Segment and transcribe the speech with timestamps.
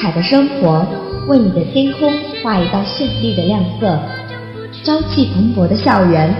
[0.00, 0.86] 彩的生活
[1.26, 3.98] 为你的天空画一道绚丽的亮色，
[4.84, 6.32] 朝气蓬勃的校园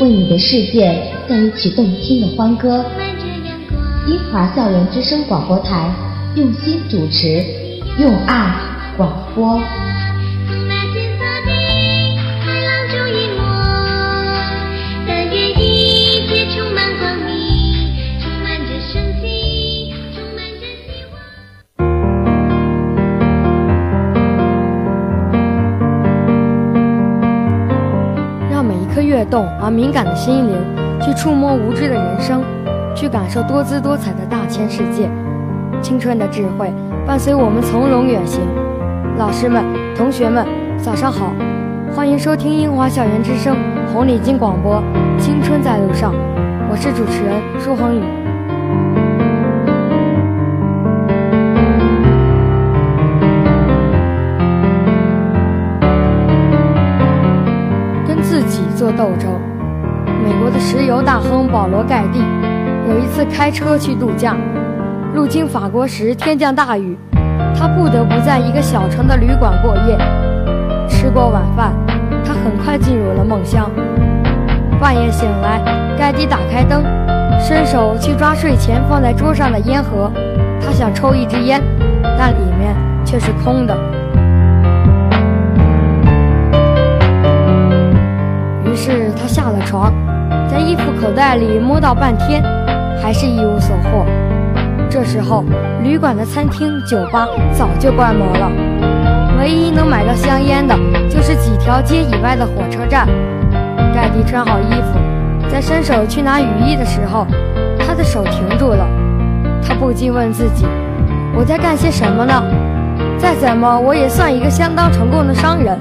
[0.00, 2.84] 为你的世界奏一曲动听的欢歌。
[4.08, 5.90] 英华校园之声广播台
[6.36, 7.44] 用心主持，
[7.98, 8.54] 用爱
[8.96, 9.60] 广播。
[29.12, 30.56] 跃动而敏感的心灵，
[31.02, 32.42] 去触摸无知的人生，
[32.96, 35.06] 去感受多姿多彩的大千世界。
[35.82, 36.72] 青春的智慧
[37.06, 38.40] 伴随我们从容远行。
[39.18, 39.62] 老师们、
[39.94, 40.46] 同学们，
[40.78, 41.34] 早上好，
[41.94, 43.54] 欢迎收听樱花校园之声
[43.92, 44.82] 红领巾广播
[45.18, 46.14] 《青春在路上》，
[46.70, 48.21] 我是主持人舒恒宇。
[58.96, 59.30] 斗争。
[60.24, 62.20] 美国的石油大亨保罗·盖蒂
[62.88, 64.36] 有一次开车去度假，
[65.14, 66.96] 路经法国时天降大雨，
[67.54, 69.98] 他不得不在一个小城的旅馆过夜。
[70.88, 71.72] 吃过晚饭，
[72.24, 73.70] 他很快进入了梦乡。
[74.80, 75.60] 半夜醒来，
[75.98, 76.84] 盖蒂打开灯，
[77.40, 80.10] 伸手去抓睡前放在桌上的烟盒，
[80.60, 81.60] 他想抽一支烟，
[82.18, 83.76] 但里面却是空的。
[88.72, 89.92] 于是他下了床，
[90.50, 92.42] 在衣服口袋里摸到半天，
[93.02, 94.06] 还是一无所获。
[94.88, 95.44] 这时候，
[95.82, 98.50] 旅馆的餐厅、酒吧早就关门了，
[99.38, 100.74] 唯一能买到香烟的，
[101.10, 103.06] 就是几条街以外的火车站。
[103.94, 104.98] 盖蒂穿好衣服，
[105.50, 107.26] 在伸手去拿雨衣的时候，
[107.78, 108.88] 他的手停住了。
[109.62, 110.64] 他不禁问自己
[111.36, 112.42] ：“我在干些什么呢？
[113.18, 115.78] 再怎么，我也算一个相当成功的商人。”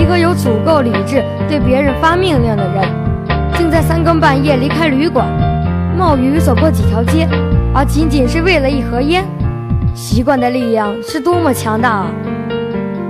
[0.00, 2.88] 一个有足够理智对别人发命令的人，
[3.52, 5.26] 竟在三更半夜离开旅馆，
[5.94, 7.28] 冒雨走过几条街，
[7.74, 9.22] 而仅仅是为了一盒烟。
[9.94, 12.06] 习惯的力量是多么强大啊！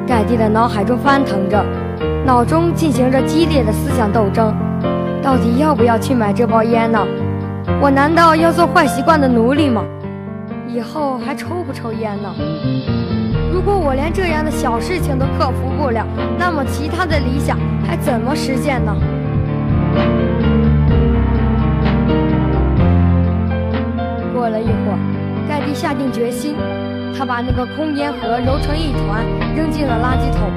[0.04, 1.64] 盖蒂的脑海中翻腾着，
[2.26, 4.52] 脑中进行着激烈的思想斗争。
[5.22, 7.06] 到底要不要去买这包烟呢？
[7.80, 9.84] 我难道要做坏习惯的奴隶吗？
[10.66, 12.34] 以后还抽不抽烟呢？
[13.52, 16.06] 如果我连这样的小事情都克服不了，
[16.38, 18.96] 那么其他的理想还怎么实现呢？
[24.32, 24.98] 过了一会儿，
[25.48, 26.54] 盖蒂下定决心，
[27.18, 30.48] 他把那个空烟盒揉成一团，扔进了垃圾桶，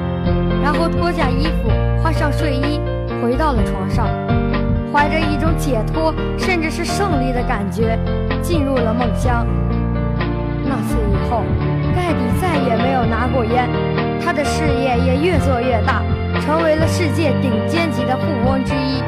[0.62, 1.70] 然后脱下衣服，
[2.02, 2.80] 换上睡衣，
[3.20, 4.06] 回到了床上，
[4.92, 7.98] 怀着一种解脱甚至是胜利的感觉，
[8.40, 9.44] 进入了梦乡。
[10.64, 11.42] 那次以后。
[11.94, 13.68] 盖蒂再也没有拿过烟，
[14.20, 16.02] 他的事业也越做越大，
[16.40, 19.02] 成为了世界顶尖级的富翁之一。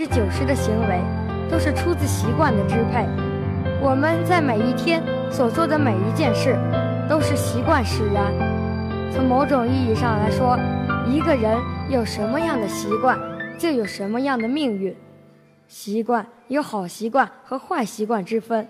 [0.00, 0.98] 之九十的行为，
[1.50, 3.06] 都是出自习惯的支配。
[3.82, 6.56] 我们在每一天所做的每一件事，
[7.06, 8.32] 都是习惯使然。
[9.12, 10.58] 从某种意义上来说，
[11.06, 11.54] 一个人
[11.90, 13.18] 有什么样的习惯，
[13.58, 14.96] 就有什么样的命运。
[15.68, 18.66] 习惯有好习惯和坏习惯之分，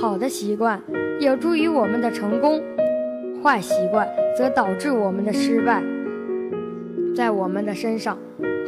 [0.00, 0.80] 好的习惯
[1.18, 2.62] 有助于我们的成功，
[3.42, 5.82] 坏习惯则导致我们的失败。
[7.16, 8.16] 在我们的身上。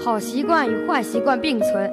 [0.00, 1.90] 好习惯与坏习惯并存，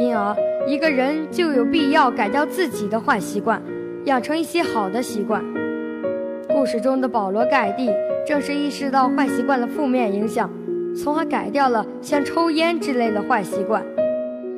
[0.00, 0.36] 因而
[0.66, 3.62] 一个人就有必要改掉自己的坏习惯，
[4.04, 5.42] 养成一些好的习惯。
[6.48, 7.90] 故事中的保罗·盖蒂
[8.26, 10.50] 正是意识到坏习惯的负面影响，
[10.94, 13.82] 从而改掉了像抽烟之类的坏习惯，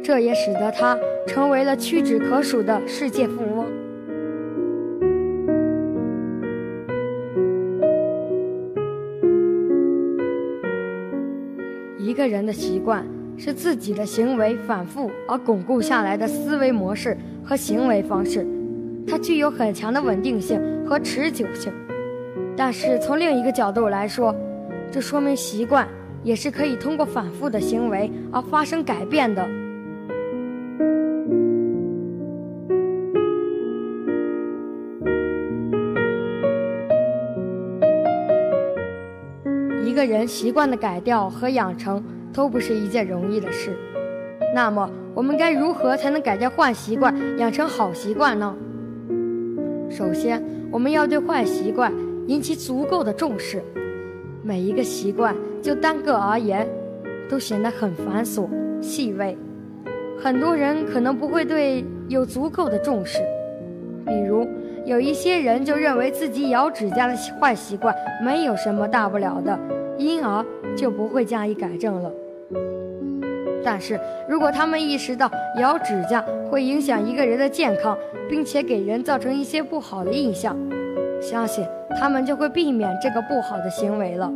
[0.02, 3.81] 这也使得他成为了屈指可数的世界富翁。
[12.22, 13.04] 个人的习惯
[13.36, 18.46] 是自己的行为反复而巩固下来的思维模式和行为方式，
[19.04, 21.72] 它具有很强的稳定性和持久性。
[22.56, 24.32] 但是从另一个角度来说，
[24.92, 25.88] 这说明习惯
[26.22, 29.44] 也是可以通过反复的行为而发生改变的。
[40.06, 42.02] 个人习惯的改掉和养成
[42.32, 43.76] 都不是一件容易的事。
[44.52, 48.52] 那么，我们该如何才能改掉坏习惯，养成好习惯呢？
[49.88, 51.92] 首先，我们要对坏习惯
[52.26, 53.62] 引起足够的重视。
[54.42, 56.66] 每一个习惯就单个而言，
[57.28, 58.48] 都显得很繁琐
[58.82, 59.38] 细微。
[60.18, 63.20] 很多人可能不会对有足够的重视，
[64.04, 64.46] 比如
[64.84, 67.94] 有一些人就认为自己咬指甲的坏习惯
[68.24, 69.56] 没有什么大不了的，
[69.98, 70.44] 因而
[70.76, 72.12] 就不会加以改正了。
[73.64, 73.98] 但是
[74.28, 75.30] 如果他们意识到
[75.60, 77.96] 咬指甲会影响一个人的健康，
[78.28, 80.56] 并且给人造成一些不好的印象，
[81.20, 81.64] 相信
[82.00, 84.32] 他们就会避免这个不好的行为了。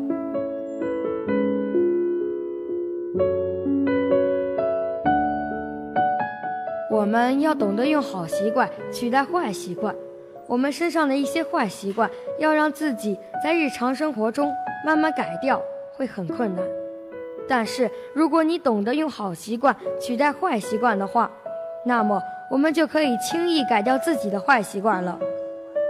[6.89, 9.95] 我们要懂得用好习惯取代坏习惯，
[10.49, 14.53] 我们身上的一些坏习惯要让自己在日常生活中
[14.85, 15.61] 慢慢改掉，
[15.93, 16.65] 会很困难。
[17.49, 21.31] 但是，如果你懂得用好习惯取代坏习惯的话，
[21.85, 22.21] 那么
[22.51, 25.19] 我们就可以轻易改掉自己的坏习惯了。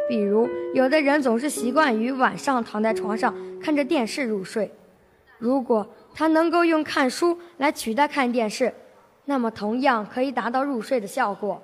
[0.09, 4.71] 比如，有的人总是习惯于晚上躺在床上看着电视入睡。
[5.39, 8.73] 如果他能够用看书来取代看电视，
[9.25, 11.61] 那么同样可以达到入睡的效果。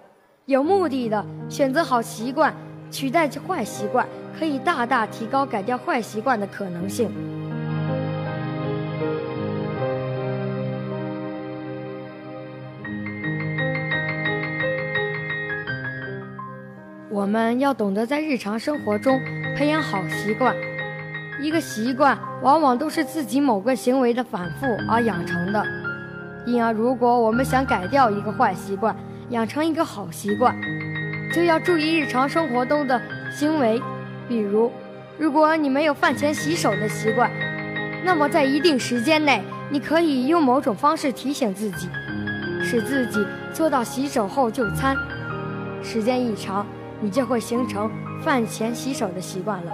[0.47, 2.53] 有目的的选择好习惯
[2.93, 4.07] 取代坏习惯，
[4.39, 7.11] 可以大大提高改掉坏习惯的可能性。
[17.09, 19.19] 我们要懂得在日常生活中
[19.57, 20.55] 培养好习惯。
[21.41, 25.65] 一个习惯往往都是自己某个行为的反复而养成的，
[26.47, 28.95] 因而如果我们想改掉一个坏习惯，
[29.31, 30.55] 养成一个好习惯，
[31.33, 33.01] 就要注意日常生活中的
[33.31, 33.81] 行为。
[34.29, 34.71] 比如，
[35.19, 37.31] 如果你没有饭前洗手的习惯，
[38.05, 41.89] 那么在一定时间内，你可以用某种方式提醒自己，
[42.63, 44.97] 使自己做到洗手后就餐。
[45.83, 46.67] 时间一长。
[47.05, 47.91] 你就会形成
[48.23, 49.73] 饭前洗手的习惯了。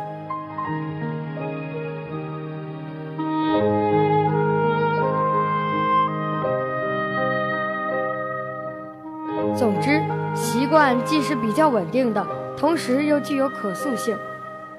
[9.54, 10.00] 总之，
[10.34, 12.26] 习惯既是比较稳定的，
[12.56, 14.16] 同时又具有可塑性。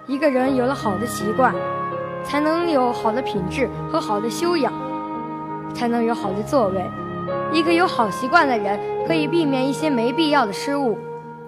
[0.08, 1.54] 一个人有了好的习惯，
[2.24, 4.74] 才能有好的品质和好的修养，
[5.74, 6.84] 才能有好的作为。
[7.52, 10.98] 一个有好习惯的人，可以避免一些没必要的失误。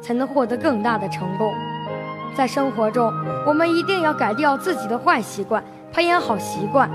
[0.02, 1.54] 才能获得更大的成功。
[2.36, 3.14] 在生活中，
[3.46, 5.64] 我们一定要改掉自己的坏习惯，
[5.94, 6.90] 培养好习惯。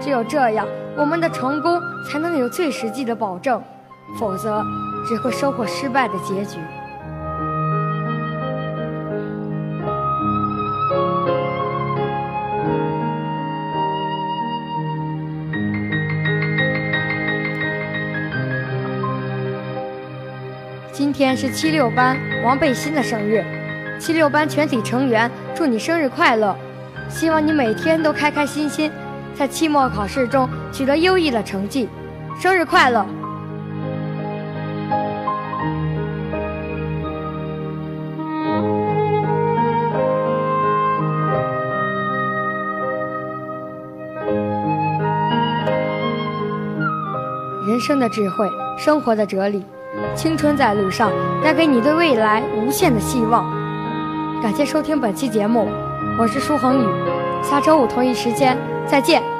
[0.00, 3.62] 只有这样，我们的成功才能有最实际的保证。
[4.18, 4.64] 否则，
[5.06, 6.58] 只会收获失败的结局。
[20.92, 23.44] 今天是七六班王贝欣的生日，
[23.98, 26.56] 七六班全体成员祝你生日快乐！
[27.08, 28.90] 希望你每天都开开心心，
[29.34, 31.88] 在期末考试中取得优异的成绩。
[32.40, 33.04] 生日快乐！
[47.82, 48.48] 生的智慧，
[48.78, 49.66] 生活的哲理。
[50.14, 51.10] 青春在路上，
[51.42, 53.44] 带给你对未来无限的希望。
[54.40, 55.68] 感谢收听本期节目，
[56.18, 56.86] 我是舒恒宇，
[57.42, 59.31] 下周五同一时间再见。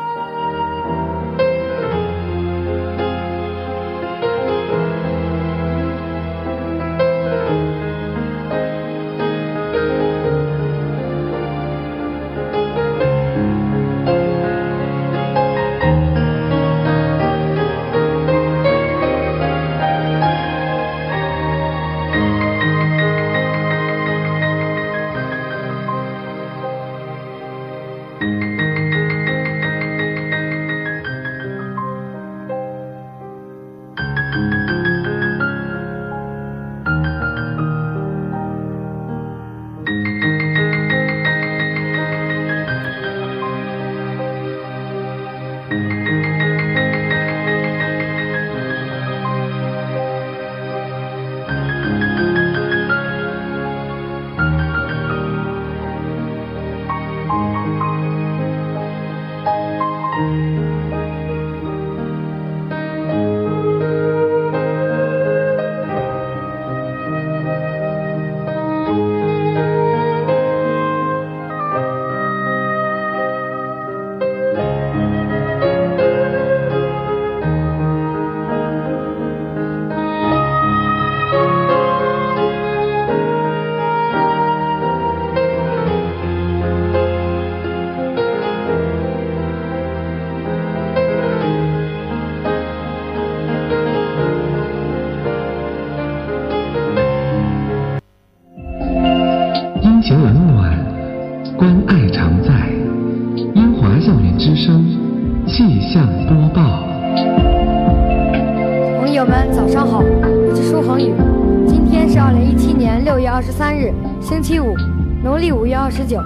[113.62, 114.74] 三日，星期五，
[115.22, 116.20] 农历五月二十九。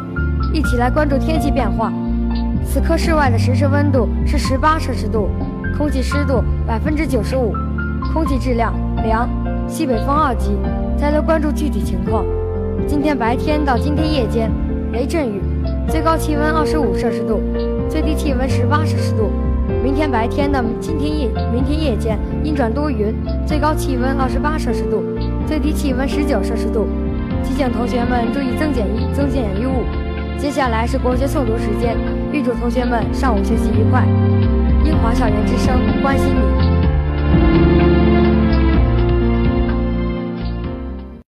[0.54, 1.92] 一起来关注天气变化。
[2.64, 5.28] 此刻室外的实时温度是十八摄氏度，
[5.76, 7.52] 空气湿度百分之九十五，
[8.10, 8.72] 空气质量
[9.04, 9.28] 良，
[9.68, 10.52] 西北风二级。
[10.96, 12.24] 再来关注具体情况。
[12.86, 14.50] 今天白天到今天夜间，
[14.94, 15.42] 雷阵雨，
[15.90, 17.42] 最高气温二十五摄氏度，
[17.86, 19.30] 最低气温十八摄氏度。
[19.84, 23.14] 明天白天的今天夜明天夜间阴转多云，
[23.44, 25.04] 最高气温二十八摄氏度，
[25.46, 26.88] 最低气温十九摄氏度。
[27.46, 29.84] 提醒同学们注意增减衣增减衣物。
[30.36, 31.96] 接下来是国学诵读时间，
[32.32, 34.04] 预祝同学们上午学习愉快。
[34.84, 36.75] 英华校园之声关心你。